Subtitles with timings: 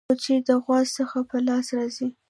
[0.09, 2.07] کوچي د غوا څخه په لاس راځي.